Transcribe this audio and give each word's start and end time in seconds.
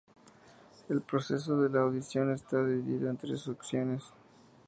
El 0.89 1.03
proceso 1.03 1.61
de 1.61 1.69
la 1.69 1.81
audición 1.81 2.31
está 2.31 2.65
dividido 2.65 3.07
en 3.07 3.17
tres 3.17 3.41
secciones. 3.41 4.01